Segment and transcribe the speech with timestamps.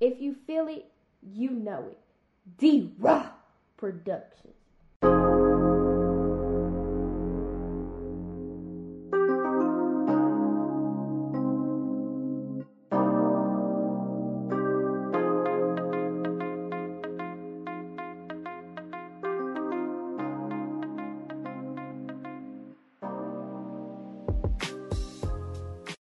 [0.00, 0.86] If you feel it,
[1.22, 1.98] you know it.
[2.56, 3.30] D Raw
[3.76, 4.54] Productions.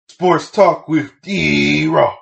[0.09, 2.18] Sports Talk with D Raw.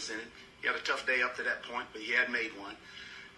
[0.00, 0.30] Utmost confidence in it.
[0.60, 2.76] He had a tough day up to that point, but he had made one.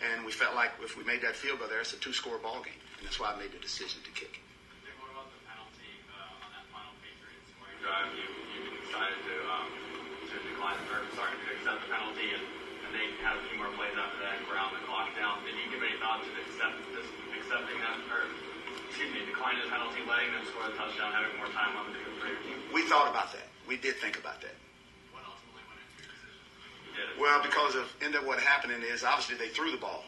[0.02, 2.62] And we felt like if we made that field goal there, it's a two-score ball
[2.62, 2.78] game.
[2.98, 4.42] And that's why I made the decision to kick it.
[4.82, 8.10] Nick, what about the penalty uh, on that final Patriots scoring drive?
[8.18, 9.70] You, you decided to, um,
[10.26, 13.70] to decline, or sorry, to accept the penalty, and, and they had a few more
[13.78, 15.46] plays after that and ground the clock down.
[15.46, 17.06] Did you give any thought to accept, this,
[17.38, 18.26] accepting that, or
[18.90, 21.94] excuse me, declining the penalty, letting them score the touchdown, having more time on the
[21.94, 22.58] field for your team?
[22.74, 23.46] We thought about that.
[23.70, 24.58] We did think about that.
[25.14, 26.42] What ultimately went into your decision?
[26.90, 26.91] You did it.
[27.20, 30.04] Well, because of end up what happening is obviously they threw the ball.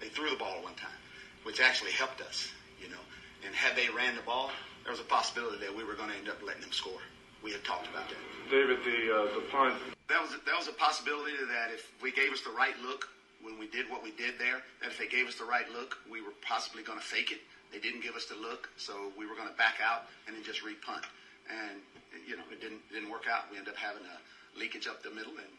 [0.00, 1.00] They threw the ball one time,
[1.44, 2.48] which actually helped us,
[2.80, 3.00] you know.
[3.44, 4.50] And had they ran the ball,
[4.82, 7.00] there was a possibility that we were going to end up letting them score.
[7.42, 8.22] We had talked about that.
[8.50, 9.74] David, the uh, the punt.
[10.08, 13.08] That was that was a possibility that if we gave us the right look
[13.42, 15.98] when we did what we did there, that if they gave us the right look,
[16.10, 17.38] we were possibly going to fake it.
[17.70, 20.42] They didn't give us the look, so we were going to back out and then
[20.42, 21.04] just repunt.
[21.50, 21.78] And
[22.26, 23.50] you know, it didn't didn't work out.
[23.50, 24.18] We ended up having a
[24.58, 25.52] leakage up the middle and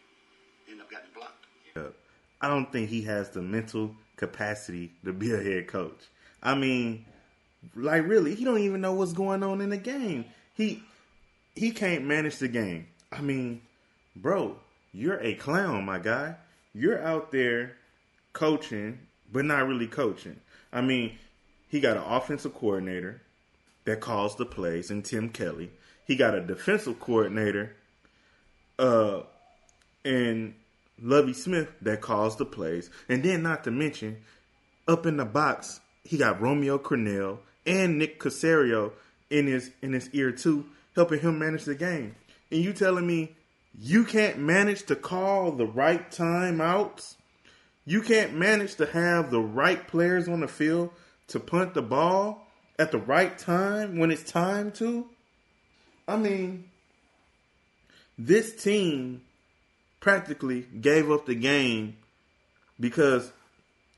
[0.68, 1.48] ended up getting blocked.
[2.40, 6.00] I don't think he has the mental capacity to be a head coach.
[6.42, 7.06] I mean,
[7.76, 10.26] like really, he don't even know what's going on in the game.
[10.54, 10.84] He
[11.56, 12.88] he can't manage the game.
[13.12, 13.62] I mean,
[14.16, 14.58] bro,
[14.94, 16.36] you're a clown, my guy.
[16.74, 17.74] You're out there
[18.34, 19.00] coaching,
[19.32, 20.40] but not really coaching.
[20.72, 21.18] I mean,
[21.70, 23.22] he got an offensive coordinator
[23.86, 25.72] that calls the plays, and Tim Kelly.
[26.06, 27.76] He got a defensive coordinator,
[28.78, 29.22] uh,
[30.06, 30.54] and
[31.02, 32.90] Lovie Smith that calls the plays.
[33.08, 34.18] And then not to mention,
[34.88, 38.94] up in the box, he got Romeo Crennel and Nick Caserio
[39.30, 40.66] in his in his ear too,
[40.96, 42.16] helping him manage the game.
[42.52, 43.36] And you telling me
[43.80, 47.16] you can't manage to call the right timeouts?
[47.86, 50.92] You can't manage to have the right players on the field
[51.28, 52.48] to punt the ball
[52.80, 55.08] at the right time when it's time to?
[56.08, 56.70] I mean,
[58.18, 59.22] this team
[60.00, 61.98] practically gave up the game
[62.80, 63.32] because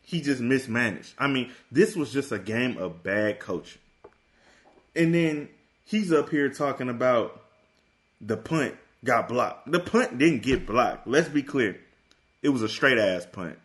[0.02, 1.14] he just mismanaged.
[1.18, 3.82] I mean, this was just a game of bad coaching.
[4.96, 5.50] And then
[5.86, 7.42] he's up here talking about
[8.20, 9.72] the punt got blocked.
[9.72, 11.08] The punt didn't get blocked.
[11.08, 11.80] Let's be clear.
[12.42, 13.58] It was a straight ass punt.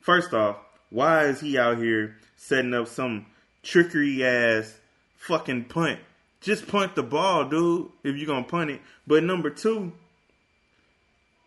[0.00, 0.56] First off,
[0.90, 3.26] why is he out here setting up some
[3.62, 4.74] trickery ass
[5.16, 6.00] fucking punt?
[6.40, 8.80] Just punt the ball, dude, if you're gonna punt it.
[9.06, 9.92] But number two,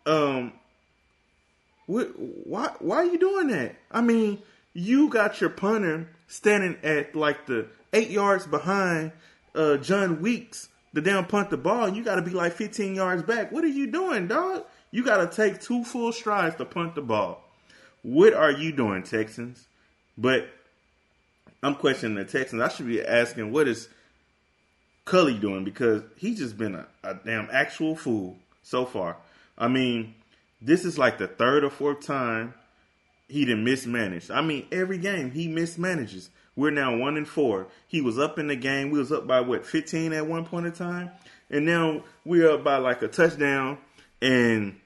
[0.06, 0.52] um,
[1.86, 3.76] what, why why are you doing that?
[3.90, 4.38] I mean,
[4.72, 9.12] you got your punter standing at like the eight yards behind
[9.54, 11.88] uh, Jon Weeks to down punt the ball.
[11.88, 13.52] You got to be like 15 yards back.
[13.52, 14.64] What are you doing, dog?
[14.90, 17.42] You got to take two full strides to punt the ball.
[18.02, 19.66] What are you doing, Texans?
[20.18, 20.48] But
[21.62, 22.60] I'm questioning the Texans.
[22.60, 23.88] I should be asking what is
[25.04, 29.16] Culley doing because he's just been a, a damn actual fool so far.
[29.56, 30.14] I mean,
[30.60, 32.54] this is like the third or fourth time
[33.28, 34.30] he didn't mismanage.
[34.30, 36.28] I mean, every game he mismanages.
[36.54, 37.68] We're now one and four.
[37.88, 38.90] He was up in the game.
[38.90, 41.10] We was up by what, 15 at one point in time?
[41.50, 43.78] And now we're up by like a touchdown
[44.20, 44.78] and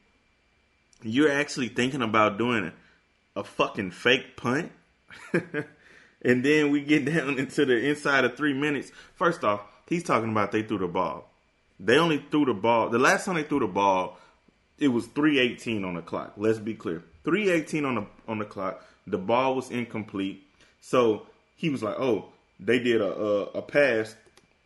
[1.02, 2.72] you're actually thinking about doing
[3.36, 4.70] a, a fucking fake punt.
[5.32, 8.92] and then we get down into the inside of three minutes.
[9.14, 11.30] First off, he's talking about they threw the ball.
[11.78, 12.88] They only threw the ball.
[12.90, 14.18] The last time they threw the ball,
[14.78, 16.32] it was 318 on the clock.
[16.36, 17.02] Let's be clear.
[17.24, 18.84] 318 on the on the clock.
[19.06, 20.44] The ball was incomplete.
[20.80, 21.26] So
[21.56, 22.26] he was like, "Oh,
[22.60, 24.14] they did a a, a pass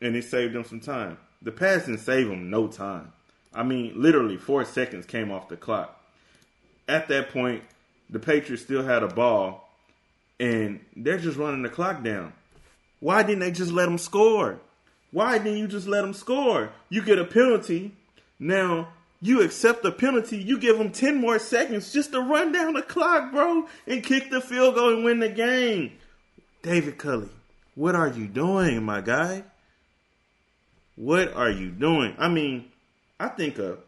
[0.01, 3.13] and it saved them some time." The pass didn't save them no time.
[3.53, 5.99] I mean, literally 4 seconds came off the clock.
[6.87, 7.65] At that point,
[8.11, 9.71] the Patriots still had a ball
[10.39, 12.33] and they're just running the clock down.
[12.99, 14.59] Why didn't they just let them score?
[15.13, 16.71] Why didn't you just let them score?
[16.89, 17.93] You get a penalty.
[18.39, 18.89] Now
[19.21, 20.39] you accept the penalty.
[20.39, 24.31] You give them 10 more seconds just to run down the clock, bro, and kick
[24.31, 25.93] the field goal and win the game.
[26.63, 27.29] David Culley,
[27.75, 29.45] what are you doing, my guy?
[30.97, 32.15] What are you doing?
[32.19, 32.67] I mean,
[33.19, 33.79] I think a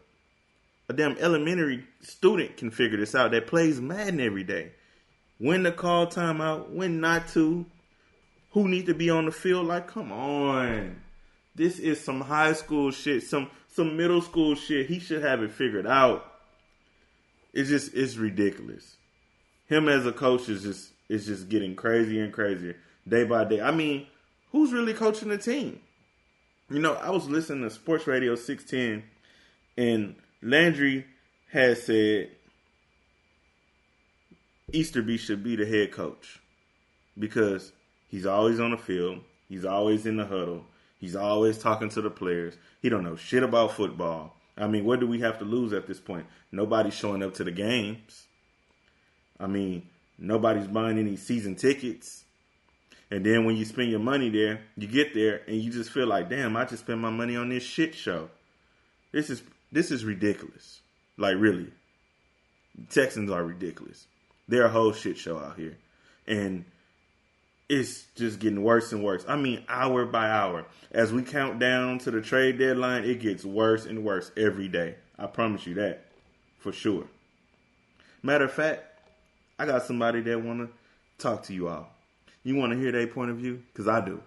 [0.89, 4.71] a damn elementary student can figure this out that plays Madden every day.
[5.39, 7.65] when to call timeout, when not to,
[8.51, 9.65] who need to be on the field.
[9.65, 11.01] Like, come on.
[11.55, 14.87] This is some high school shit, some some middle school shit.
[14.87, 16.25] He should have it figured out.
[17.53, 18.97] It's just it's ridiculous.
[19.67, 22.75] Him as a coach is just is just getting crazier and crazier
[23.07, 23.61] day by day.
[23.61, 24.07] I mean,
[24.51, 25.79] who's really coaching the team?
[26.69, 29.03] You know, I was listening to Sports Radio 610
[29.77, 31.05] and Landry
[31.51, 32.31] has said
[34.71, 36.39] Easterby should be the head coach
[37.17, 37.71] because
[38.07, 39.19] he's always on the field,
[39.49, 40.65] he's always in the huddle,
[41.03, 42.55] he's always talking to the players.
[42.81, 44.37] He don't know shit about football.
[44.57, 46.25] I mean, what do we have to lose at this point?
[46.49, 48.23] Nobody's showing up to the games.
[49.37, 52.23] I mean, nobody's buying any season tickets.
[53.11, 56.07] And then when you spend your money there, you get there and you just feel
[56.07, 58.29] like, damn, I just spent my money on this shit show.
[59.11, 60.79] This is this is ridiculous.
[61.17, 61.67] Like really.
[62.89, 64.07] Texans are ridiculous.
[64.47, 65.77] They're a whole shit show out here.
[66.27, 66.63] And
[67.69, 69.25] it's just getting worse and worse.
[69.27, 70.65] I mean, hour by hour.
[70.91, 74.95] As we count down to the trade deadline, it gets worse and worse every day.
[75.17, 76.05] I promise you that.
[76.59, 77.05] For sure.
[78.21, 78.83] Matter of fact,
[79.59, 80.69] I got somebody that wanna
[81.17, 81.89] talk to you all.
[82.43, 83.63] You wanna hear their point of view?
[83.73, 84.21] Cause I do.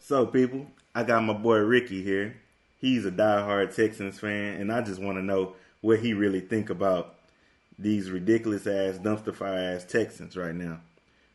[0.00, 2.36] So people, I got my boy Ricky here.
[2.80, 6.70] He's a diehard Texans fan, and I just want to know what he really think
[6.70, 7.14] about
[7.80, 10.80] these ridiculous ass dumpster fire ass Texans right now.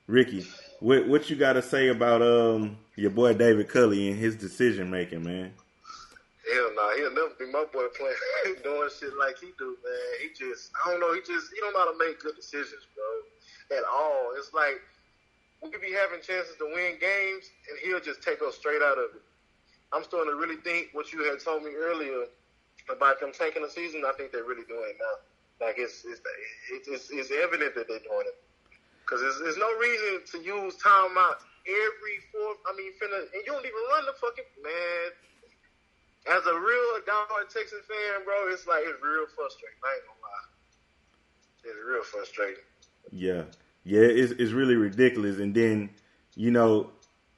[0.07, 0.45] Ricky,
[0.79, 4.91] what what you got to say about um your boy David Culley and his decision
[4.91, 5.51] making, man?
[6.53, 10.11] Hell nah, he'll never be my boy playing doing shit like he do, man.
[10.21, 12.85] He just I don't know, he just he don't know how to make good decisions,
[12.93, 13.77] bro.
[13.77, 14.33] At all.
[14.37, 14.79] It's like
[15.63, 18.99] we could be having chances to win games and he'll just take us straight out
[18.99, 19.21] of it.
[19.91, 22.25] I'm starting to really think what you had told me earlier
[22.93, 24.03] about them tanking the season.
[24.05, 25.17] I think they're really doing it now.
[25.61, 26.21] Like it's it's
[26.87, 28.37] it's, it's evident that they're doing it
[29.05, 32.57] because there's, there's no reason to use timeouts every fourth.
[32.67, 35.11] I mean, finna, and you don't even run the fucking man.
[36.27, 39.77] As a real diehard Texas fan, bro, it's like it's real frustrating.
[39.83, 40.47] I ain't gonna lie,
[41.63, 42.63] it's real frustrating.
[43.11, 43.43] Yeah,
[43.83, 45.37] yeah, it's it's really ridiculous.
[45.37, 45.91] And then
[46.35, 46.89] you know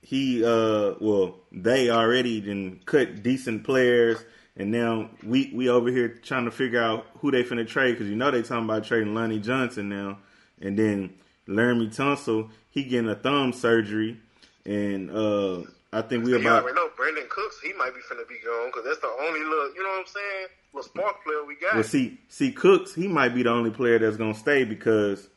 [0.01, 4.23] he uh well they already then cut decent players
[4.57, 8.07] and now we we over here trying to figure out who they finna trade because
[8.09, 10.18] you know they talking about trading Lonnie Johnson now
[10.62, 11.13] and then
[11.48, 14.19] Laremy Tunsil he getting a thumb surgery
[14.65, 15.62] and uh
[15.94, 18.68] I think we you about already know Brandin Cooks he might be finna be gone
[18.68, 21.75] because that's the only little you know what I'm saying little spark player we got.
[21.75, 25.27] well see see Cooks he might be the only player that's gonna stay because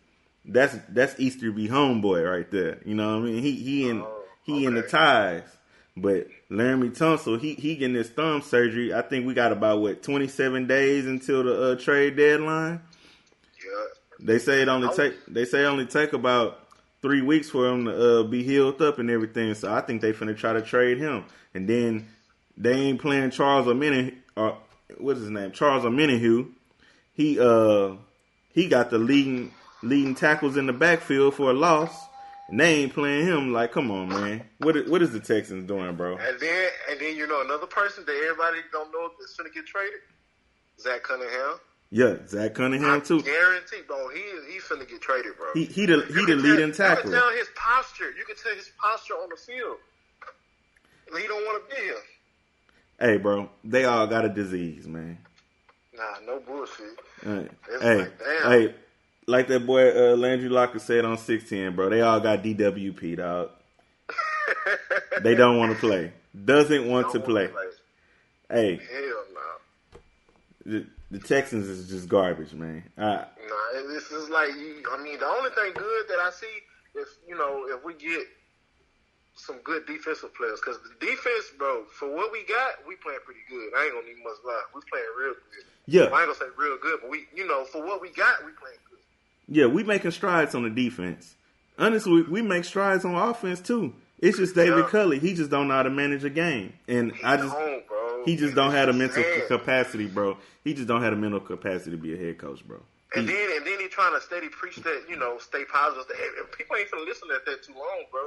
[0.44, 4.22] that's that's Easterby homeboy right there you know what I mean he he and Oh.
[4.44, 4.64] he Okay.
[4.64, 5.42] in the ties.
[6.00, 8.94] But Laremy Tunsil, he he getting his thumb surgery.
[8.94, 12.80] I think we got about what twenty seven days until the uh, trade deadline.
[13.64, 13.84] Yeah.
[14.20, 14.96] They say it only Oh.
[14.96, 16.66] take they say it only take about
[17.02, 19.52] three weeks for him to uh, be healed up and everything.
[19.54, 21.24] So I think they finna try to trade him.
[21.54, 22.08] And then
[22.56, 24.56] they ain't playing Charles Omenihu or
[24.98, 25.52] what is his name?
[25.52, 26.50] Charles Omenihu.
[27.14, 27.96] He uh
[28.54, 29.52] he got the leading
[29.82, 31.94] leading tackles in the backfield for a loss.
[32.50, 33.52] And they ain't playing him.
[33.52, 34.42] Like, come on, man.
[34.58, 36.16] What is, what is the Texans doing, bro?
[36.16, 39.66] And then and then you know another person that everybody don't know that's finna get
[39.66, 40.00] traded,
[40.80, 41.60] Zach Cunningham.
[41.92, 43.18] Yeah, Zach Cunningham too.
[43.18, 44.08] I guarantee, bro.
[44.08, 45.54] He he's finna get traded, bro.
[45.54, 48.10] He he the he the leading tell, You can tell his posture.
[48.16, 49.76] You can tell his posture on the field.
[51.20, 51.94] He don't want to be here.
[53.00, 55.18] Hey, bro, they all got a disease, man.
[55.94, 56.98] Nah, no bullshit.
[57.26, 58.50] Uh, It's hey, like, damn.
[58.50, 58.74] hey,
[59.30, 61.88] like that boy uh, Landry Locker said on sixteen, bro.
[61.88, 63.50] They all got DWP, dog.
[65.22, 66.12] They don't want to play.
[66.44, 67.50] Doesn't want to Don't play.
[68.50, 70.00] Hey, Hell no.
[70.64, 72.84] the, the Texans is just garbage, man.
[72.96, 73.24] Nah,
[73.88, 77.36] this is like you, I mean, the only thing good that I see is you
[77.36, 78.26] know if we get
[79.36, 83.40] some good defensive players because the defense, bro, for what we got, we playing pretty
[83.48, 83.70] good.
[83.76, 84.62] I ain't gonna need much lie.
[84.74, 85.64] We playing real good.
[85.86, 88.44] yeah, I ain't gonna say real good, but we, you know, for what we got,
[88.44, 88.89] we playing good.
[89.50, 91.34] Yeah, we making strides on the defense.
[91.78, 93.92] Honestly, we, we make strides on offense too.
[94.18, 94.88] It's just David Yeah.
[94.88, 95.18] Culley.
[95.18, 97.80] He just don't know how to manage a game, and I just home,
[98.26, 100.36] he just don't have the mental capacity, bro.
[100.62, 102.80] He just don't have the mental capacity to be a head coach, bro.
[103.14, 106.16] And He- then and then he trying to steady preach that you know stay positive.
[106.56, 108.20] People ain't gonna listen to that too long, bro.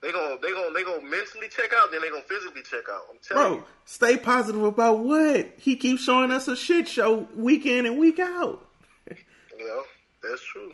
[0.00, 3.02] They gonna they gonna they gonna mentally check out, then they gonna physically check out.
[3.10, 5.50] I'm telling Bro, stay positive about what?
[5.58, 8.64] He keeps showing us a shit show week in and week out.
[9.10, 9.16] you,
[9.58, 9.82] you know
[10.22, 10.72] that's true.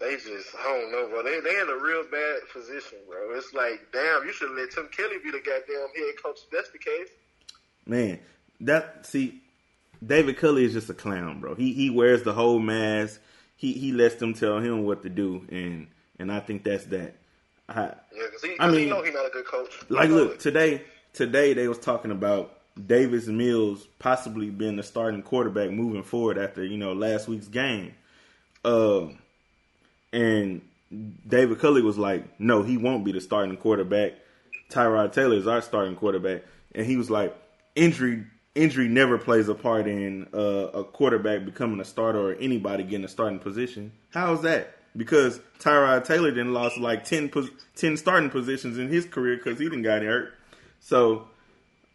[0.00, 1.22] They just I don't know, bro.
[1.22, 3.36] They they in a real bad position, bro.
[3.36, 6.40] It's like damn, you should let Tim Kelly be the goddamn head coach.
[6.44, 7.08] If that's the case.
[7.86, 8.18] Man,
[8.60, 9.40] that see,
[10.04, 11.54] David Kelly is just a clown, bro.
[11.54, 13.20] He he wears the whole mask.
[13.56, 15.86] he he lets them tell him what to do, and
[16.18, 17.14] and I think that's that.
[17.68, 19.70] I, Yeah, he, I mean, know he's not a good coach.
[19.88, 20.82] like, look today.
[21.12, 26.64] Today they was talking about Davis Mills possibly being the starting quarterback moving forward after
[26.64, 27.94] you know last week's game.
[28.64, 29.18] Um,
[30.12, 30.62] and
[31.26, 34.12] David Culley was like, "No, he won't be the starting quarterback.
[34.70, 36.42] Tyrod Taylor is our starting quarterback."
[36.74, 37.36] And he was like,
[37.74, 40.38] "Injury, injury never plays a part in uh,
[40.74, 43.92] a quarterback becoming a starter or anybody getting a starting position.
[44.10, 44.76] How is that?
[44.96, 49.58] Because Tyrod Taylor then lost like 10, pos- 10 starting positions in his career because
[49.58, 50.34] he didn't got hurt.
[50.80, 51.28] So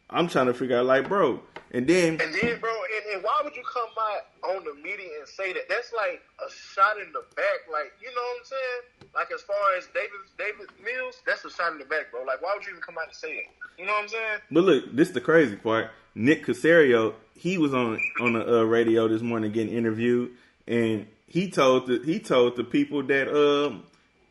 [0.09, 2.71] I'm trying to figure out, like, bro, and then And then, bro,
[3.13, 5.63] and, why would you come by on the media and say that?
[5.69, 7.59] That's like a shot in the back.
[7.71, 9.09] Like, you know what I'm saying?
[9.15, 12.23] Like, as far as David David Mills, that's a shot in the back, bro.
[12.23, 13.45] Like, why would you even come out and say it?
[13.77, 14.39] You know what I'm saying?
[14.51, 15.91] But look, this the crazy part.
[16.15, 20.31] Nick Caserio, he was on on the uh, radio this morning getting interviewed,
[20.67, 23.83] and he told the he told the people that um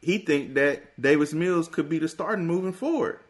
[0.02, 3.21] he think that Davis Mills could be the starting moving forward.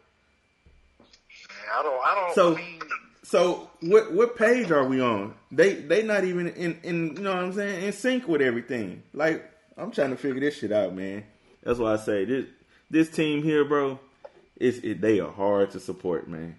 [1.73, 2.01] I don't.
[2.05, 2.33] I don't.
[2.35, 2.79] So- I mean,
[3.27, 5.35] So what what page are we on?
[5.51, 9.03] They they not even in in you know what I'm saying in sync with everything.
[9.13, 9.43] Like
[9.77, 11.25] I'm trying to figure this shit out, man.
[11.61, 12.45] That's why I say this
[12.89, 13.99] this team here, bro.
[14.55, 16.55] It's it, they are hard to support, man.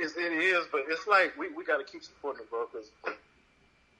[0.00, 2.90] it's, it is, but it's like we, we got to keep supporting it, bro, because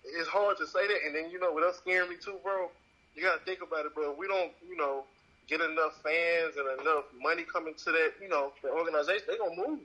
[0.02, 0.98] it's hard to say that.
[1.04, 2.70] And then, you know, what else scaring me too, bro?
[3.14, 4.14] You got to think about it, bro.
[4.18, 5.04] We don't, you know,
[5.48, 9.24] get enough fans and enough money coming to that, you know, the organization.
[9.28, 9.80] They to move.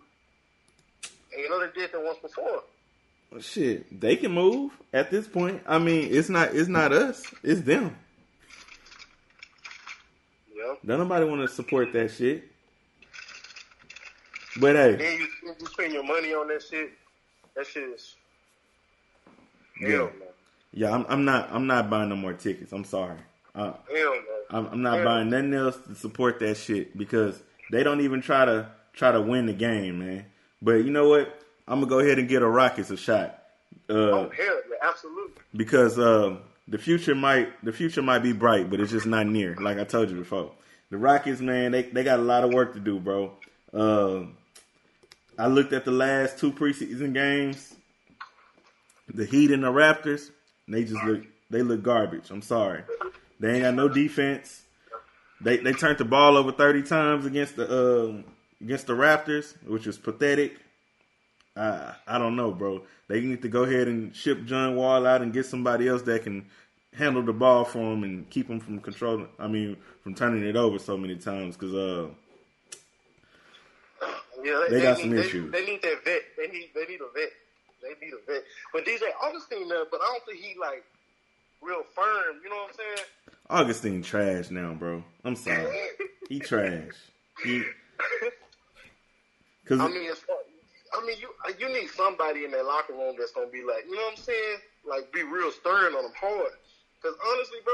[1.34, 2.64] And you know, they did that once before.
[3.32, 5.62] Well, Shit, they can move at this point.
[5.68, 7.96] I mean, it's not it's not us, it's them.
[10.56, 10.74] Yeah.
[10.86, 12.46] Don't nobody want to support that shit.
[14.60, 15.28] But hey, Then you,
[15.60, 16.92] you spend your money on that shit.
[17.56, 18.16] That shit is
[19.82, 20.10] hell, Yeah.
[20.74, 22.72] yeah, I'm, I'm not I'm not buying no more tickets.
[22.72, 23.18] I'm sorry.
[23.54, 24.58] Uh, Hell no.
[24.58, 25.04] I'm, I'm not Yeah.
[25.06, 27.42] buying nothing else to support that shit because
[27.72, 30.26] they don't even try to try to win the game, man.
[30.62, 31.40] But you know what?
[31.68, 33.42] I'm gonna go ahead and get a Rockets a shot.
[33.90, 35.34] Uh, Oh, hell yeah, absolutely.
[35.56, 39.56] because um, the future might the future might be bright, but it's just not near.
[39.56, 40.52] Like I told you before,
[40.90, 43.32] the Rockets, man, they they got a lot of work to do, bro.
[43.74, 44.38] Um,
[45.38, 47.76] I looked at the last two preseason games,
[49.14, 50.32] the Heat and the Raptors.
[50.68, 52.32] They just look they look garbage.
[52.32, 52.84] I'm sorry,
[53.40, 54.62] they ain't got no defense.
[55.42, 57.66] They they turned the ball over thirty times against the
[58.10, 58.24] um,
[58.62, 60.58] against the Raptors, which is pathetic.
[61.56, 62.84] I I don't know, bro.
[63.08, 66.24] They need to go ahead and ship John Wall out and get somebody else that
[66.24, 66.46] can
[66.94, 69.28] handle the ball for him and keep him from controlling.
[69.40, 72.08] I mean, from turning it over so many times because uh,
[74.44, 75.52] Yeah, They got need, some they, issues.
[75.52, 76.22] They need that vet.
[76.38, 77.32] They need they need a vet.
[77.82, 78.44] They need a vet.
[78.74, 80.84] But DJ Augustin there, but I don't think he like
[81.62, 82.38] real firm.
[82.44, 83.08] You know what I'm saying?
[83.50, 85.04] Augustin trash now, bro.
[85.24, 85.76] I'm sorry,
[86.30, 86.94] he trash.
[87.44, 87.64] He
[89.66, 90.12] because I mean,
[90.94, 91.30] I mean, you
[91.60, 94.24] you need somebody in that locker room that's gonna be like, you know what I'm
[94.24, 94.58] saying?
[94.88, 96.52] Like, be real stern on them hard.
[97.02, 97.74] Because honestly, bro,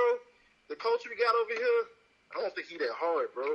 [0.70, 1.84] the coach we got over here,
[2.38, 3.46] I don't think he that hard, bro.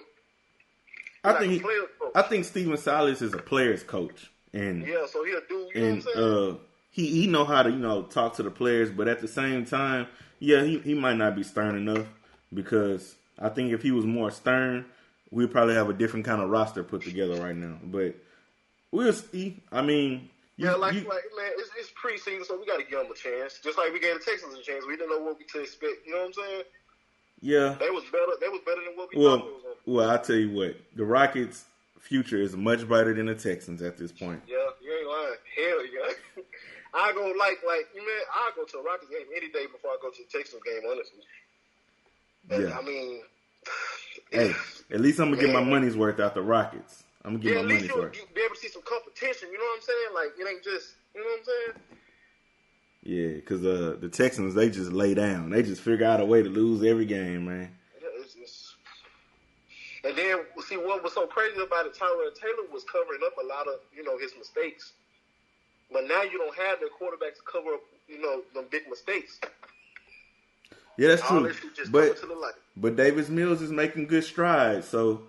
[1.24, 1.68] I like think he.
[2.14, 5.68] I think Stephen Silas is a player's coach, and Yeah, so he'll do.
[5.74, 6.54] You know and what I'm saying?
[6.54, 6.58] uh,
[6.90, 9.64] he he know how to you know talk to the players, but at the same
[9.64, 10.06] time,
[10.38, 12.06] yeah, he he might not be stern enough
[12.52, 14.84] because I think if he was more stern,
[15.30, 17.78] we'd probably have a different kind of roster put together right now.
[17.82, 18.14] But
[18.92, 19.62] we'll see.
[19.72, 22.84] I mean, you, yeah, like, you- like man, it's, it's preseason, so we got to
[22.84, 23.58] give them a chance.
[23.62, 26.06] Just like we gave the Texans a chance, we didn't know what we to expect.
[26.06, 26.62] You know what I'm saying?
[27.42, 27.76] yeah.
[27.78, 28.32] They was better.
[28.40, 29.76] They was better than what we Well, thought was.
[29.86, 31.64] Well, I tell you what, the Rockets'
[32.00, 34.40] future is much brighter than the Texans at this point.
[34.48, 35.34] Yeah, you ain't lying.
[35.56, 36.42] Hell yeah.
[36.94, 38.24] I go like like you man.
[38.34, 40.80] I go to a Rockets game any day before I go to the Texans game.
[40.90, 41.20] Honestly.
[42.50, 42.78] And, Yeah.
[42.78, 43.20] I mean,
[44.32, 44.52] Hey,
[44.90, 47.02] at least I'm gonna get my money's worth out the Rockets.
[47.26, 49.48] I'm gonna yeah, at my least money's you'll be be able to see some competition.
[49.50, 50.08] You know what I'm saying?
[50.14, 50.94] Like it ain't just.
[51.14, 51.82] You know what I'm saying?
[53.02, 55.50] Yeah, because uh, the Texans they just lay down.
[55.50, 57.70] They just figure out a way to lose every game, man.
[58.00, 58.74] Yeah, it's, it's...
[60.04, 61.94] And then see what was so crazy about it.
[61.94, 64.92] Tyrell Taylor was covering up a lot of you know his mistakes,
[65.92, 69.40] but now you don't have the quarterback to cover up you know them big mistakes.
[70.96, 71.52] Yeah, that's true.
[71.90, 72.54] But to the light.
[72.76, 74.86] but Davis Mills is making good strides.
[74.86, 75.22] So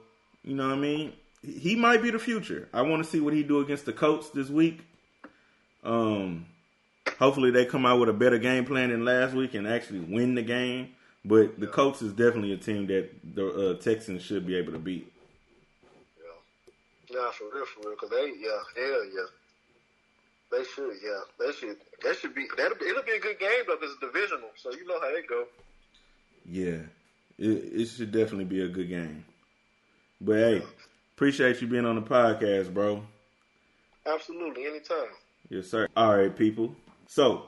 [0.44, 1.13] you know what I mean.
[1.44, 2.67] He- might be the future.
[2.74, 4.79] I want to see what he do against the Colts this week.
[5.84, 6.46] Um,
[7.20, 10.36] hopefully they come out with a better game plan than last week and actually win
[10.36, 10.89] the game.
[11.24, 14.79] But the Colts is definitely a team that the uh, Texans should be able to
[14.79, 15.12] beat.
[17.10, 17.91] Yeah, for real, for real.
[17.91, 19.25] Because they, yeah, hell yeah.
[20.51, 21.20] They should, yeah.
[21.39, 21.77] They should.
[22.03, 22.48] That should be.
[22.58, 22.86] That'll be.
[22.86, 23.75] It'll be a good game though.
[23.77, 25.46] 'cause it's divisional, so you know how they go.
[26.50, 26.79] Yeah,
[27.38, 29.25] it, it should definitely be a good game.
[30.22, 30.62] But hey,
[31.18, 33.02] appreciate you being on the podcast, bro.
[34.06, 35.08] Absolutely, anytime.
[35.50, 35.88] Yes, sir.
[35.98, 36.76] All right, people.
[37.08, 37.46] So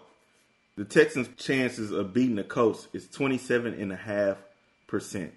[0.76, 4.38] the Texans' chances of beating the Colts is twenty seven and a half
[4.88, 5.36] percent.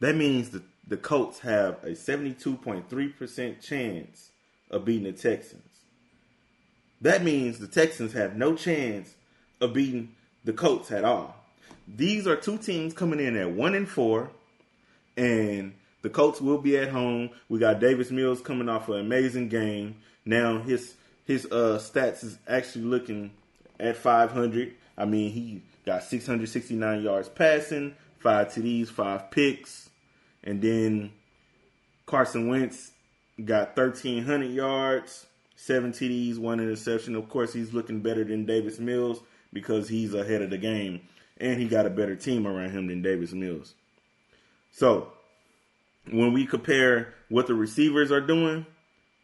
[0.00, 4.30] That means the the Colts have a seventy two point three percent chance
[4.70, 5.62] of beating the Texans.
[7.00, 9.14] That means the Texans have no chance
[9.62, 11.34] of beating the Colts at all.
[11.88, 14.32] These are two teams coming in at one and four,
[15.16, 15.72] and
[16.06, 17.30] the Colts will be at home.
[17.48, 19.96] We got Davis Mills coming off an amazing game.
[20.24, 20.94] Now his
[21.24, 23.32] his uh, stats is actually looking
[23.80, 24.74] at 500.
[24.96, 29.90] I mean, he got 669 yards passing, five TDs, five picks,
[30.44, 31.10] and then
[32.06, 32.92] Carson Wentz
[33.44, 37.16] got 1,300 yards, seven TDs, one interception.
[37.16, 39.22] Of course, he's looking better than Davis Mills
[39.52, 41.00] because he's ahead of the game,
[41.38, 43.74] and he got a better team around him than Davis Mills.
[44.70, 45.12] So,
[46.10, 48.66] when we compare what the receivers are doing,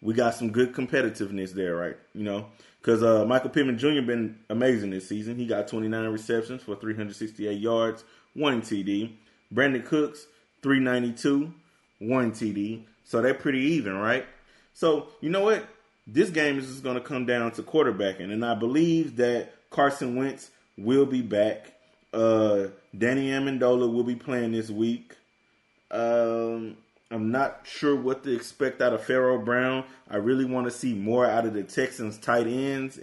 [0.01, 1.97] we got some good competitiveness there, right?
[2.15, 2.47] You know,
[2.81, 4.03] because uh, Michael Pittman Jr.
[4.03, 5.37] been amazing this season.
[5.37, 9.13] He got 29 receptions for 368 yards, one TD.
[9.55, 10.27] Brandin Cooks
[10.63, 11.53] 392,
[12.01, 12.85] one TD.
[13.05, 14.27] So they're pretty even, right?
[14.75, 15.69] So you know what?
[16.07, 20.17] This game is just going to come down to quarterbacking, and I believe that Carson
[20.17, 21.75] Wentz will be back.
[22.13, 25.15] Uh, Danny Amendola will be playing this week.
[25.93, 26.77] Um,
[27.11, 29.85] I'm not sure what to expect out of Pharaoh Brown.
[30.11, 32.99] I really want to see more out of the Texans tight ends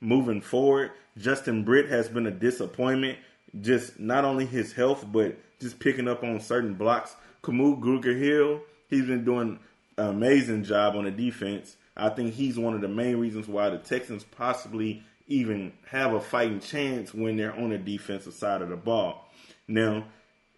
[0.00, 0.90] moving forward.
[1.16, 3.18] Justin Britt has been a disappointment.
[3.60, 7.14] Just not only his health, but just picking up on certain blocks.
[7.42, 9.58] Kamu Grugier-Hill, he's been doing
[9.96, 11.76] an amazing job on the defense.
[11.96, 16.20] I think he's one of the main reasons why the Texans possibly even have a
[16.20, 19.30] fighting chance when they're on the defensive side of the ball.
[19.66, 20.04] Now,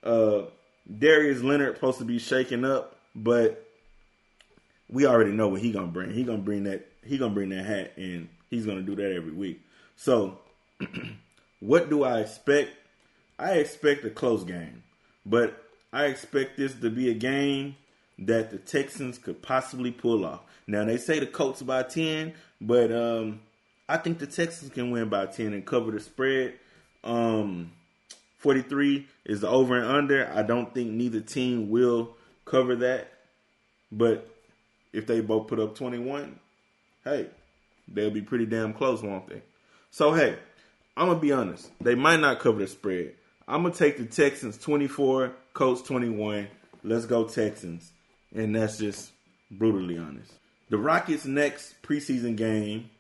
[0.03, 0.43] uh,
[0.97, 3.67] Darius Leonard supposed to be shaking up, but
[4.89, 6.13] we already know what he gonna bring.
[6.13, 6.87] He gonna bring that.
[7.05, 9.61] He gonna bring that hat, and he's gonna do that every week.
[9.97, 10.39] So,
[11.61, 12.71] what do I expect?
[13.39, 14.83] I expect a close game,
[15.27, 17.77] but I expect this to be a game
[18.19, 20.41] that the Texans could possibly pull off.
[20.67, 23.41] Now they say the Colts by ten, but um,
[23.89, 26.55] I think the Texans can win by ten and cover the spread.
[27.05, 27.73] Um,
[28.39, 30.31] 43 is the over and under.
[30.33, 33.13] I don't think neither team will cover that.
[33.91, 34.29] But
[34.93, 36.39] if they both put up 21,
[37.05, 37.29] hey,
[37.89, 39.43] they'll be pretty damn close, won't they?
[39.91, 40.37] So, hey,
[40.97, 41.71] I'm going to be honest.
[41.81, 43.15] They might not cover the spread.
[43.47, 46.49] I'm going to take the Texans 24, Colts 21.
[46.85, 47.91] Let's go, Texans.
[48.35, 49.11] And that's just
[49.51, 50.33] brutally honest.
[50.69, 52.91] The Rockets' next preseason game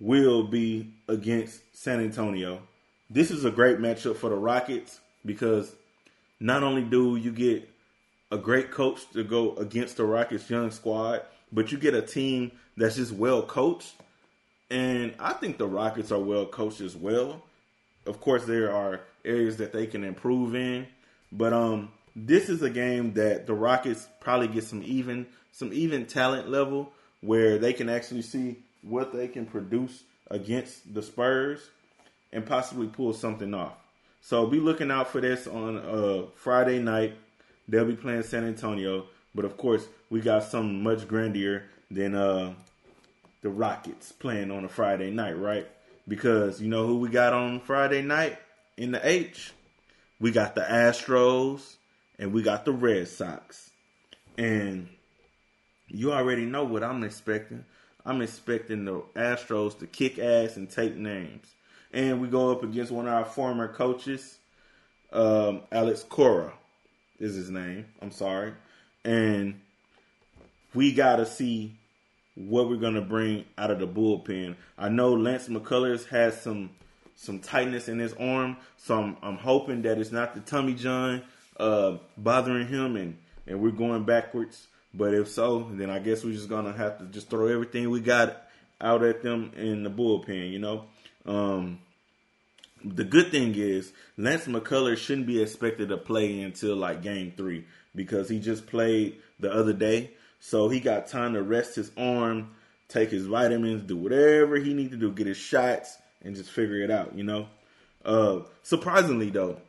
[0.00, 2.62] will be against San Antonio
[3.10, 5.74] this is a great matchup for the Rockets because
[6.40, 7.68] not only do you get
[8.30, 12.52] a great coach to go against the Rockets' young squad, but you get a team
[12.76, 13.94] that's just well coached.
[14.70, 17.42] And I think the Rockets are well coached as well.
[18.06, 20.86] Of course, there are areas that they can improve in,
[21.32, 26.06] but um, this is a game that the Rockets probably get some even some even
[26.06, 31.68] talent level where they can actually see what they can produce against the Spurs
[32.32, 33.74] and possibly pull something off.
[34.20, 37.16] So be looking out for this on uh, Friday night.
[37.68, 42.54] They'll be playing San Antonio, but of course we got something much grandier than uh,
[43.42, 45.66] the Rockets playing on a Friday night, right?
[46.06, 48.38] Because you know who we got on Friday night
[48.76, 49.52] in the H?
[50.20, 51.76] We got the Astros
[52.18, 53.70] and we got the Red Sox.
[54.36, 54.88] And
[55.86, 57.64] you already know what I'm expecting.
[58.04, 61.54] I'm expecting the Astros to kick ass and take names
[61.92, 64.38] and we go up against one of our former coaches,
[65.12, 66.52] um, Alex Cora
[67.18, 67.86] is his name.
[68.00, 68.52] I'm sorry,
[69.04, 69.60] and
[70.74, 71.78] we got to see
[72.34, 74.54] what we're gonna bring out of the bullpen.
[74.76, 76.70] I know Lance McCullers has some
[77.16, 81.22] some tightness in his arm, so I'm, I'm hoping that it's not the Tommy John
[81.58, 84.68] uh, bothering him, and and we're going backwards.
[84.94, 88.00] But if so, then I guess we're just gonna have to just throw everything we
[88.00, 88.42] got
[88.80, 90.52] out at them in the bullpen.
[90.52, 90.84] You know,
[91.28, 91.78] um,
[92.84, 97.66] the good thing is Lance McCullers shouldn't be expected to play until like game three
[97.94, 100.10] because he just played the other day.
[100.40, 102.54] So he got time to rest his arm,
[102.88, 106.80] take his vitamins, do whatever he need to do, get his shots, and just figure
[106.80, 107.48] it out, you know?
[108.04, 109.60] Uh, surprisingly though,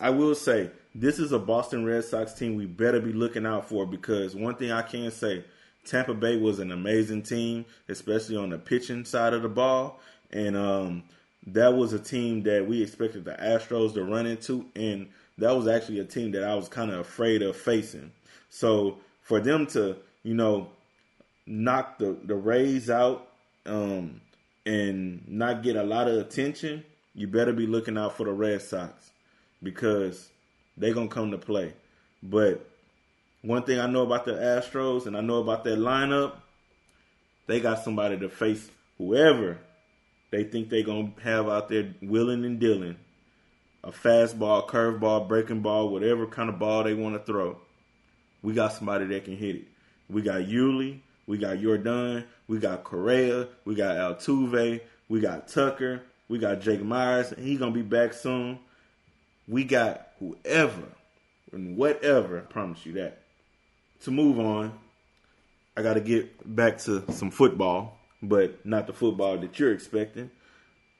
[0.00, 3.68] I will say this is a Boston Red Sox team we better be looking out
[3.68, 5.44] for because one thing I can say,
[5.84, 10.00] Tampa Bay was an amazing team, especially on the pitching side of the ball.
[10.32, 11.04] And um,
[11.48, 15.66] that was a team that we expected the Astros to run into, and that was
[15.66, 18.12] actually a team that I was kind of afraid of facing.
[18.48, 20.68] So for them to, you know,
[21.46, 23.28] knock the the Rays out
[23.66, 24.20] um,
[24.64, 28.62] and not get a lot of attention, you better be looking out for the Red
[28.62, 29.10] Sox
[29.62, 30.28] because
[30.76, 31.72] they're gonna come to play.
[32.22, 32.64] But
[33.42, 36.34] one thing I know about the Astros and I know about that lineup,
[37.48, 39.58] they got somebody to face whoever
[40.32, 42.96] they think they're gonna have out there willing and dealing.
[43.84, 47.58] A fastball, curveball, breaking ball, whatever kind of ball they want to throw.
[48.42, 49.64] We got somebody that can hit it.
[50.08, 56.02] We got Yuli, we got Jordan, we got Correa, we got Altuve, we got Tucker,
[56.28, 57.32] we got Jake Meyers.
[57.38, 58.58] He gonna be back soon.
[59.46, 60.88] We got whoever
[61.52, 62.38] and whatever.
[62.38, 63.18] I promise you that.
[64.04, 64.72] To move on,
[65.76, 70.30] I got to get back to some football, but not the football that you're expecting.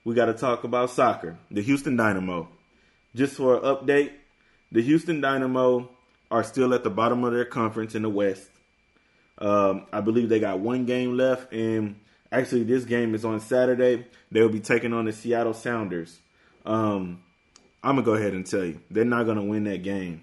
[0.04, 1.38] We got to talk about soccer.
[1.50, 2.48] The Houston Dynamo.
[3.14, 4.12] Just for an update,
[4.72, 5.88] the Houston Dynamo
[6.30, 8.48] are still at the bottom of their conference in the West.
[9.38, 14.06] Um, I believe they got one game left, and actually, this game is on Saturday.
[14.30, 16.18] They'll be taking on the Seattle Sounders.
[16.64, 17.22] Um,
[17.82, 20.22] I'm gonna go ahead and tell you, they're not gonna win that game.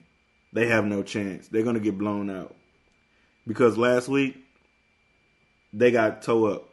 [0.53, 1.47] They have no chance.
[1.47, 2.55] They're gonna get blown out
[3.45, 4.37] because last week
[5.73, 6.69] they got toe up.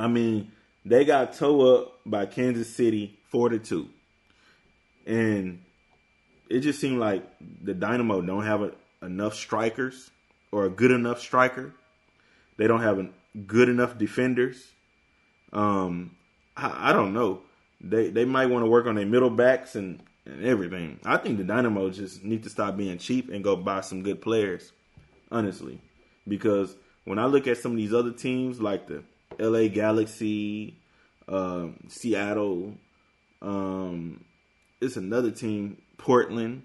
[0.00, 0.50] I mean,
[0.84, 3.90] they got toe up by Kansas City four to two,
[5.06, 5.60] and
[6.48, 7.22] it just seemed like
[7.62, 10.10] the Dynamo don't have a, enough strikers
[10.50, 11.74] or a good enough striker.
[12.56, 13.08] They don't have a
[13.46, 14.72] good enough defenders.
[15.52, 16.16] Um,
[16.56, 17.42] I, I don't know.
[17.82, 20.98] They they might want to work on their middle backs and, and everything.
[21.04, 24.22] I think the Dynamo just need to stop being cheap and go buy some good
[24.22, 24.72] players,
[25.30, 25.78] honestly.
[26.26, 29.04] Because when I look at some of these other teams like the
[29.40, 30.76] LA Galaxy,
[31.28, 32.74] um, Seattle,
[33.42, 34.24] um,
[34.80, 36.62] it's another team, Portland.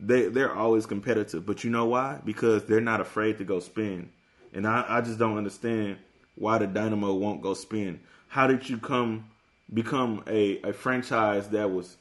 [0.00, 2.20] They they're always competitive, but you know why?
[2.24, 4.10] Because they're not afraid to go spin,
[4.52, 5.98] and I, I just don't understand
[6.36, 8.00] why the Dynamo won't go spin.
[8.28, 9.24] How did you come
[9.72, 11.96] become a, a franchise that was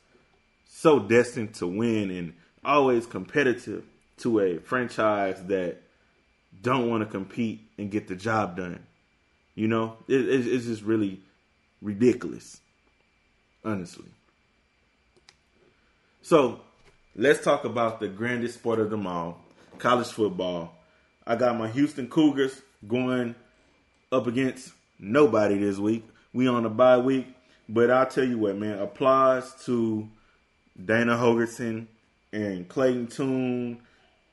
[0.65, 3.83] so destined to win and always competitive
[4.17, 5.77] to a franchise that
[6.61, 8.83] don't want to compete and get the job done.
[9.57, 11.19] You know, it, it, it's just really
[11.81, 12.61] ridiculous,
[13.65, 14.05] honestly.
[16.21, 16.59] So
[17.15, 19.41] let's talk about the grandest sport of them all
[19.79, 20.75] college football.
[21.25, 23.33] I got my Houston Cougars going
[24.11, 26.07] up against nobody this week.
[26.33, 27.25] We on a bye week.
[27.67, 30.07] But I'll tell you what, man, applause to
[30.85, 31.87] Dana Holgorsen
[32.31, 33.81] and Clayton Tune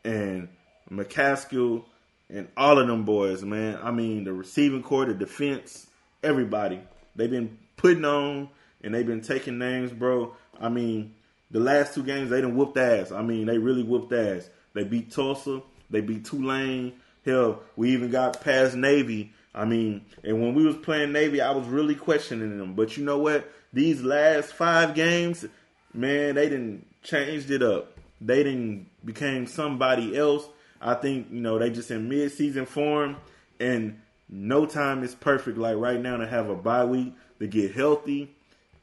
[0.05, 0.49] and
[0.91, 1.85] McCaskill
[2.31, 3.79] and all of them boys, man.
[3.83, 5.87] I mean, the receiving core, the defense,
[6.23, 6.81] everybody.
[7.17, 8.49] They've been putting on
[8.83, 10.35] and they've been taking names, bro.
[10.61, 11.15] I mean,
[11.51, 13.13] the last two games they done whooped ass.
[13.13, 14.49] I mean, they really whooped ass.
[14.73, 16.95] They beat Tulsa, they beat Tulane.
[17.25, 21.53] Hell, we even got past Navy I mean, and when we was playing Navy, I
[21.53, 22.75] was really questioning them.
[22.75, 23.51] But you know what?
[23.73, 25.47] These last five games,
[25.93, 27.97] man, they didn't changed it up.
[28.21, 30.45] They didn't became somebody else.
[30.85, 33.17] I think you know they just in mid season form,
[33.59, 35.59] and no time is perfect.
[35.59, 38.31] Like right now to have a bye week to get healthy.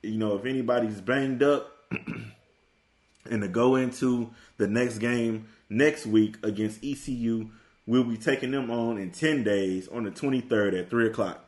[0.01, 1.71] You know, if anybody's banged up,
[3.29, 7.49] and to go into the next game next week against ECU
[7.87, 11.43] We'll be taking them on in 10 days on the 23rd at 3 o'clock.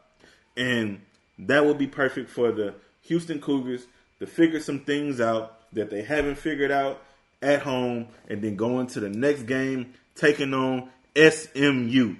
[0.57, 1.01] And
[1.37, 3.85] that will be perfect for the Houston Cougars
[4.19, 7.01] to figure some things out that they haven't figured out
[7.41, 12.15] at home and then go into the next game taking on SMU.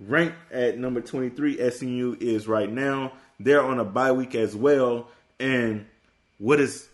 [0.00, 3.12] Ranked at number 23, SMU is right now.
[3.38, 5.08] They're on a bye week as well.
[5.38, 5.86] And
[6.38, 6.88] what is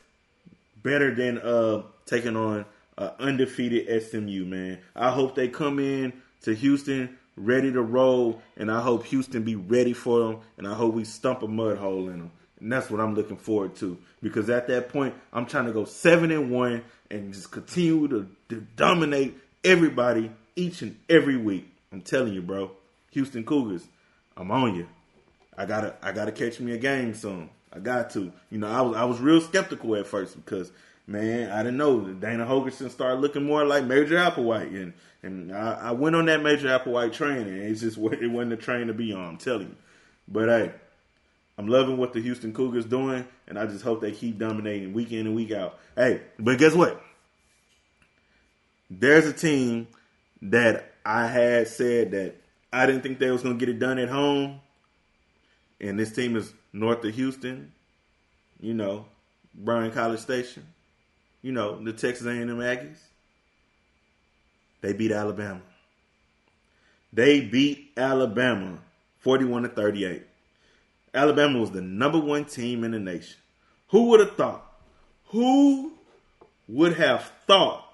[0.83, 2.65] better than uh taking on
[2.99, 4.81] uh, undefeated SMU, man?
[4.95, 9.57] I hope they come in to Houston ready to roll, and I hope Houston be
[9.57, 12.31] ready for them, and I hope we stump a mud hole in them.
[12.61, 15.85] And that's what I'm looking forward to because at that point, I'm trying to go
[15.85, 21.69] seven and one and just continue to, to dominate everybody each and every week.
[21.93, 22.71] I'm telling you, bro,
[23.11, 23.87] Houston Cougars,
[24.37, 24.89] I'm on you.
[25.59, 27.51] I gotta, I gotta catch me a game soon.
[27.73, 28.33] I got to.
[28.51, 30.71] You know, I was, I was real skeptical at first because
[31.07, 35.89] man, I didn't know Dana Holgorsen started looking more like Major Applewhite, and and I,
[35.89, 38.95] I went on that Major Applewhite train, and it's just it wasn't a train to
[38.95, 39.25] be on.
[39.25, 39.77] I'm telling you,
[40.29, 40.73] but hey,
[41.59, 45.13] I'm loving what the Houston Cougars doing, and I just hope they keep dominating week
[45.13, 45.79] in and week out.
[45.97, 47.03] Hey, but guess what?
[48.89, 49.89] There's a team
[50.43, 52.37] that I had said that
[52.73, 54.61] I didn't think they was to get it done at home,
[55.81, 57.73] and this team is north of Houston,
[58.61, 59.07] you know,
[59.55, 60.67] Bryan College Station,
[61.43, 62.99] you know, the Texas A&M Aggies.
[64.83, 65.63] They beat Alabama.
[67.13, 68.79] They beat Alabama
[69.21, 70.23] 41 to 38.
[71.15, 73.37] Alabama was the number one team in the nation.
[73.89, 74.71] Who would have thought?
[75.29, 75.93] Who
[76.69, 77.86] would have thought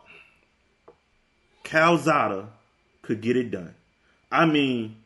[1.63, 2.49] Calzada
[3.03, 3.75] could get it done?
[4.31, 4.97] I mean,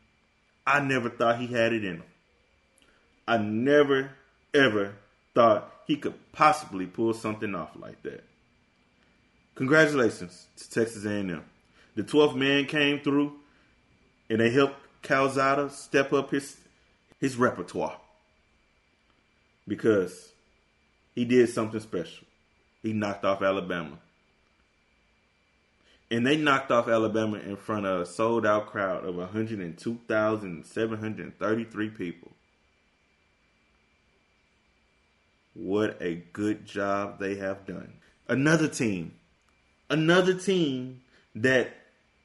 [0.66, 2.03] I never thought he had it in him.
[3.27, 4.11] I never,
[4.55, 4.95] ever
[5.35, 8.25] thought he could possibly pull something off like that.
[9.55, 11.42] Congratulations to Texas A&M.
[11.95, 13.33] The 12th man came through,
[14.29, 16.57] and they helped Calzada step up his
[17.19, 17.99] his repertoire
[19.66, 20.31] because
[21.14, 22.27] he did something special.
[22.83, 23.99] He knocked off Alabama.
[26.11, 32.31] And they knocked off Alabama in front of a sold out crowd of 102,733 people.
[35.55, 37.95] What a good job they have done.
[38.29, 39.14] Another team,
[39.88, 41.01] another team
[41.35, 41.75] that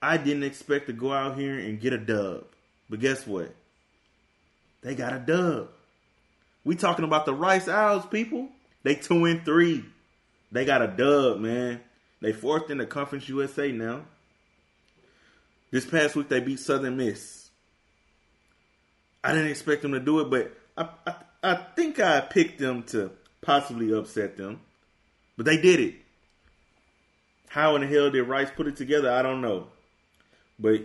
[0.02, 2.44] I didn't expect to go out here and get a dub.
[2.90, 3.56] But guess what?
[4.82, 5.70] They got a dub.
[6.64, 8.50] We talking about the Rice Owls, people.
[8.84, 9.86] They two and three.
[10.52, 11.82] They got a dub, man.
[12.22, 14.02] They fourth in the Conference USA now.
[15.72, 17.50] This past week they beat Southern Miss.
[19.24, 22.84] I didn't expect them to do it, but I, I, I think I picked them
[22.84, 24.62] to possibly upset them.
[25.38, 25.96] But they did it.
[27.48, 29.12] How in the hell did Rice put it together?
[29.12, 29.68] I don't know.
[30.60, 30.82] But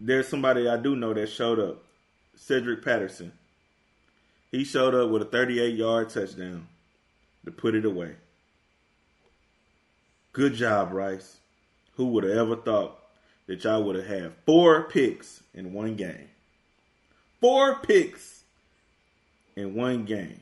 [0.00, 1.82] there's somebody I do know that showed up.
[2.36, 3.32] Cedric Patterson.
[4.50, 6.66] He showed up with a 38 yard touchdown
[7.44, 8.16] to put it away.
[10.34, 11.36] Good job, Rice.
[11.92, 12.98] Who would have ever thought
[13.46, 16.28] that y'all would have had four picks in one game?
[17.40, 18.42] Four picks
[19.54, 20.40] in one game.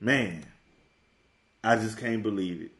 [0.00, 0.44] Man,
[1.62, 2.72] I just can't believe it.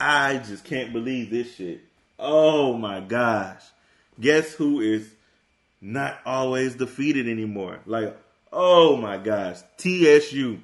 [0.00, 1.82] I just can't believe this shit.
[2.18, 3.62] Oh my gosh.
[4.18, 5.14] Guess who is
[5.82, 7.80] not always defeated anymore?
[7.84, 8.16] Like,
[8.50, 9.58] oh my gosh.
[9.76, 10.60] TSU.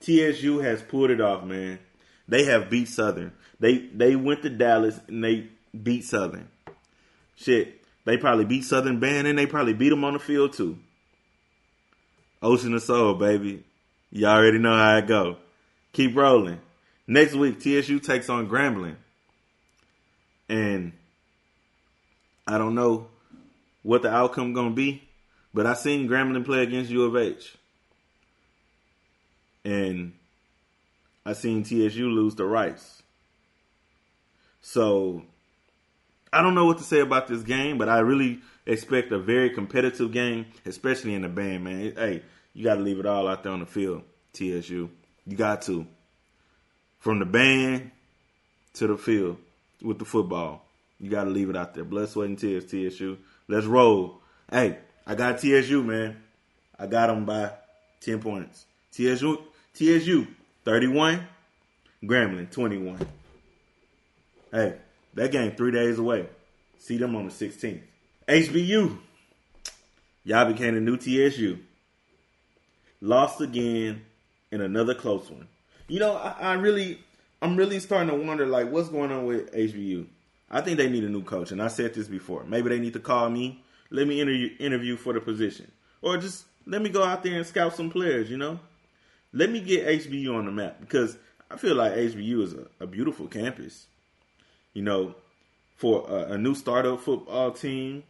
[0.00, 1.78] TSU has pulled it off, man.
[2.32, 3.30] They have beat Southern.
[3.60, 5.48] They they went to Dallas and they
[5.82, 6.48] beat Southern.
[7.36, 10.78] Shit, they probably beat Southern Band and they probably beat them on the field too.
[12.40, 13.64] Ocean of Soul, baby.
[14.10, 15.36] Y'all already know how it go.
[15.92, 16.58] Keep rolling.
[17.06, 18.96] Next week, TSU takes on Grambling.
[20.48, 20.92] And
[22.46, 23.08] I don't know
[23.82, 25.02] what the outcome gonna be,
[25.52, 27.54] but I seen Grambling play against U of H.
[29.66, 30.14] And
[31.24, 33.02] I seen TSU lose to Rice.
[34.60, 35.22] So
[36.32, 39.50] I don't know what to say about this game, but I really expect a very
[39.50, 41.92] competitive game, especially in the band, man.
[41.96, 42.22] Hey,
[42.54, 44.90] you got to leave it all out there on the field, TSU.
[45.26, 45.86] You got to.
[47.00, 47.90] From the band
[48.74, 49.38] to the field
[49.82, 50.64] with the football.
[51.00, 51.84] You got to leave it out there.
[51.84, 53.18] Blood, sweat, and tears, TSU.
[53.48, 54.20] Let's roll.
[54.50, 56.22] Hey, I got TSU, man.
[56.78, 57.50] I got them by
[58.00, 58.66] 10 points.
[58.92, 59.42] TSU,
[59.74, 60.28] TSU
[60.64, 61.26] 31,
[62.04, 63.06] Grambling 21.
[64.52, 64.74] Hey,
[65.14, 66.26] that game three days away.
[66.78, 67.80] See them on the 16th.
[68.28, 68.98] HBU,
[70.24, 71.58] y'all became the new TSU.
[73.00, 74.02] Lost again
[74.52, 75.48] in another close one.
[75.88, 77.00] You know, I, I really,
[77.40, 80.06] I'm really starting to wonder, like, what's going on with HBU?
[80.50, 82.44] I think they need a new coach, and I said this before.
[82.44, 85.72] Maybe they need to call me, let me interview, interview for the position,
[86.02, 88.30] or just let me go out there and scout some players.
[88.30, 88.60] You know,
[89.32, 91.16] let me get HBU on the map because
[91.50, 93.86] I feel like HBU is a, a beautiful campus.
[94.74, 95.14] You know,
[95.76, 98.04] for a, a new startup football team,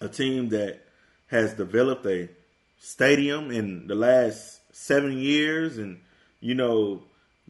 [0.00, 0.80] a team that
[1.28, 2.28] has developed a
[2.78, 6.00] stadium in the last seven years, and
[6.40, 7.02] you know,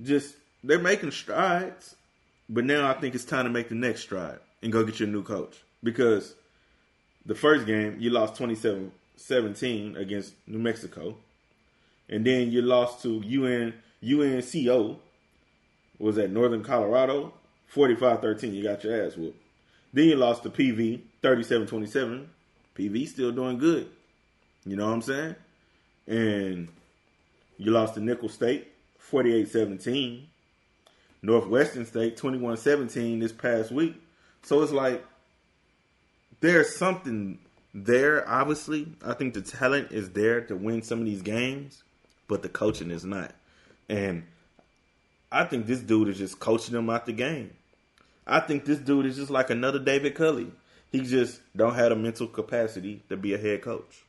[0.03, 1.97] just they're making strides.
[2.49, 5.09] But now I think it's time to make the next stride and go get your
[5.09, 6.35] new coach because
[7.25, 11.17] the first game you lost 27-17 against New Mexico,
[12.09, 14.99] and then you lost to UN UNCO.
[15.99, 17.33] Was at Northern Colorado?
[17.75, 18.53] 45-13.
[18.53, 19.41] You got your ass whooped.
[19.93, 22.27] Then you lost to PV 37-27.
[22.77, 23.89] PV still doing good.
[24.67, 25.37] You know what I'm saying?
[26.07, 26.69] And
[27.57, 28.69] you lost to Nicholls State
[29.11, 30.25] 48-17.
[31.23, 33.95] Northwestern State 21-17 this past week.
[34.43, 35.05] So it's like
[36.41, 37.39] there's something
[37.73, 38.93] there, obviously.
[39.05, 41.83] I think the talent is there to win some of these games,
[42.29, 43.33] but the coaching is not.
[43.89, 44.25] And
[45.31, 47.53] I think this dude is just coaching them out the game.
[48.27, 50.51] I think this dude is just like another David Culley.
[50.91, 54.03] He just don't have the mental capacity to be a head coach.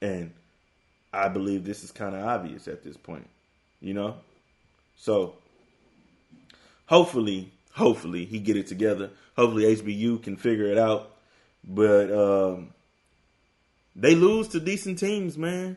[0.00, 0.32] And
[1.12, 3.28] I believe this is kind of obvious at this point.
[3.80, 4.16] You know?
[4.96, 5.34] So
[6.86, 9.10] hopefully, hopefully he get it together.
[9.36, 11.12] Hopefully HBU can figure it out.
[11.64, 12.72] But um,
[13.94, 15.76] they lose to decent teams, man.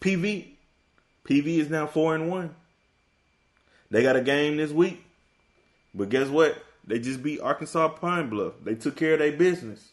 [0.00, 0.51] PV
[1.28, 2.54] PV is now four and one.
[3.90, 5.04] They got a game this week.
[5.94, 6.62] But guess what?
[6.86, 8.54] They just beat Arkansas Pine Bluff.
[8.64, 9.90] They took care of their business.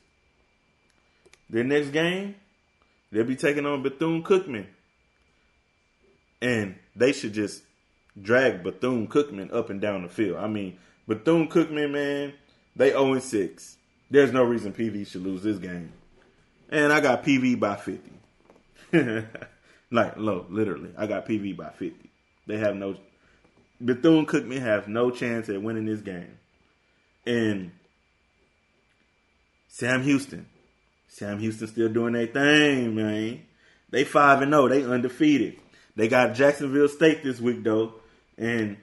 [1.49, 2.35] Their next game,
[3.11, 4.67] they'll be taking on Bethune Cookman.
[6.41, 7.63] And they should just
[8.19, 10.37] drag Bethune Cookman up and down the field.
[10.37, 12.33] I mean, Bethune Cookman, man,
[12.75, 13.77] they 0 6.
[14.11, 15.91] There's no reason PV should lose this game.
[16.69, 18.11] And I got PV by 50.
[19.91, 20.91] like, low, literally.
[20.97, 22.09] I got PV by 50.
[22.47, 22.95] They have no.
[23.81, 26.37] Bethune Cookman have no chance at winning this game.
[27.25, 27.71] And
[29.67, 30.45] Sam Houston.
[31.07, 33.41] Sam Houston still doing their thing, man.
[33.89, 34.67] They 5 and 0.
[34.67, 35.59] They undefeated.
[35.95, 37.95] They got Jacksonville State this week though,
[38.37, 38.77] and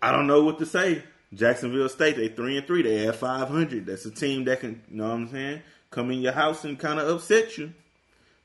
[0.00, 1.02] I don't know what to say.
[1.34, 2.82] Jacksonville State, they three and three.
[2.82, 3.84] They have five hundred.
[3.84, 6.78] That's a team that can, you know what I'm saying, come in your house and
[6.78, 7.74] kind of upset you.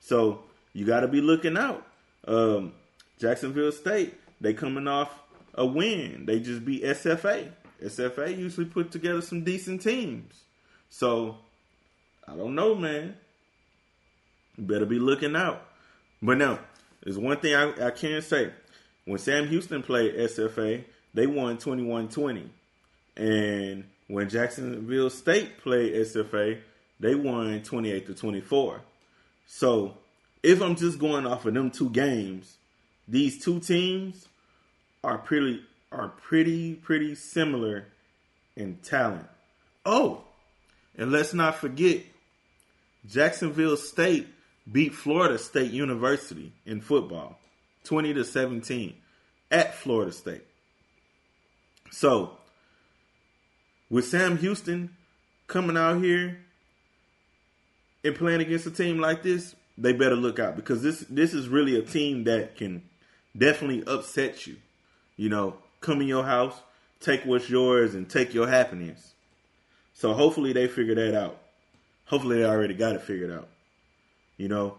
[0.02, 0.44] So
[0.78, 1.84] you got to be looking out.
[2.28, 2.74] Um,
[3.18, 5.10] Jacksonville State, they coming off
[5.56, 6.28] a win.
[6.28, 7.50] They just beat SFA.
[7.84, 10.44] SFA usually put together some decent teams.
[10.92, 11.38] So
[12.28, 13.16] I don't know, man.
[14.56, 15.66] You better be looking out.
[16.22, 16.60] But now,
[17.04, 18.52] there's one thing I, I can say.
[19.06, 22.50] When Sam Houston played SFA, they won 21-20.
[23.16, 26.60] And when Jacksonville State played SFA,
[27.00, 28.82] they won 28 to 24.
[29.48, 29.98] So,
[30.44, 32.58] if I'm just going off of them two games,
[33.08, 34.28] these two teams
[35.04, 37.88] are pretty are pretty pretty similar
[38.56, 39.28] in talent.
[39.86, 40.24] Oh,
[40.98, 42.04] and let's not forget
[43.08, 44.28] Jacksonville State
[44.70, 47.40] beat Florida State University in football
[47.86, 48.96] 20 to 17
[49.52, 50.44] at Florida State.
[51.90, 52.38] So,
[53.90, 54.96] with Sam Houston
[55.48, 56.40] coming out here
[58.04, 61.48] and playing against a team like this, they better look out because this this is
[61.48, 62.84] really a team that can
[63.38, 64.58] definitely upset you.
[65.16, 66.56] You know, come in your house,
[67.00, 69.14] take what's yours, and take your happiness.
[69.94, 71.38] So hopefully they figure that out.
[72.06, 73.48] Hopefully they already got it figured out.
[74.38, 74.78] You know,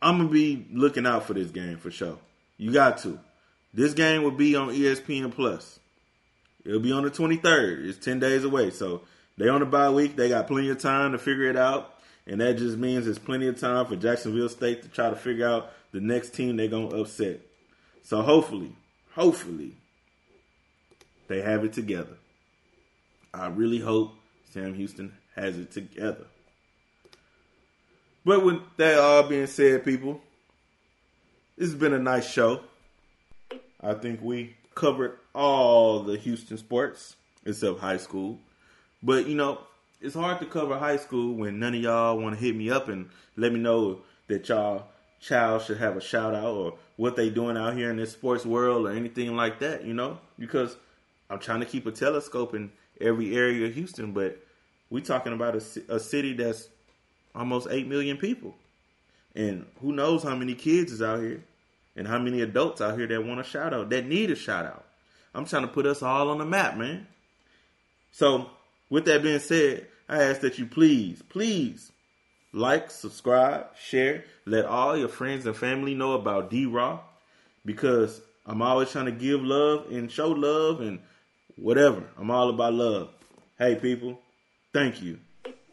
[0.00, 2.18] I'm gonna be looking out for this game for sure.
[2.56, 3.18] You got to.
[3.74, 5.78] This game will be on ESPN Plus.
[6.64, 7.86] It'll be on the 23rd.
[7.86, 8.70] It's 10 days away.
[8.70, 9.02] So
[9.36, 10.16] they on the bye week.
[10.16, 11.97] They got plenty of time to figure it out.
[12.28, 15.48] And that just means there's plenty of time for Jacksonville State to try to figure
[15.48, 17.40] out the next team they're to upset.
[18.02, 18.72] So hopefully,
[19.14, 19.72] hopefully,
[21.26, 22.16] they have it together.
[23.32, 24.12] I really hope
[24.52, 26.26] Sam Houston has it together.
[28.24, 30.20] But with that all being said, people,
[31.56, 32.60] this has been a nice show.
[33.80, 38.38] I think we covered all the Houston sports except high school.
[39.02, 39.60] But you know,
[40.00, 42.88] it's hard to cover high school when none of y'all want to hit me up
[42.88, 44.86] and let me know that y'all
[45.20, 48.46] child should have a shout out or what they doing out here in this sports
[48.46, 50.18] world or anything like that, you know?
[50.38, 50.76] Because
[51.28, 54.38] I'm trying to keep a telescope in every area of Houston, but
[54.90, 56.68] we talking about a, a city that's
[57.34, 58.54] almost 8 million people.
[59.34, 61.42] And who knows how many kids is out here
[61.96, 64.64] and how many adults out here that want a shout out, that need a shout
[64.64, 64.84] out.
[65.34, 67.06] I'm trying to put us all on the map, man.
[68.10, 68.50] So,
[68.90, 71.92] with that being said, I ask that you please, please
[72.52, 77.00] like, subscribe, share, let all your friends and family know about D Raw
[77.64, 81.00] because I'm always trying to give love and show love and
[81.56, 82.02] whatever.
[82.16, 83.10] I'm all about love.
[83.58, 84.18] Hey, people,
[84.72, 85.18] thank you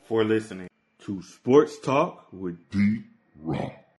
[0.07, 0.69] for listening
[1.05, 3.03] to Sports Talk with D
[3.41, 3.84] Rock.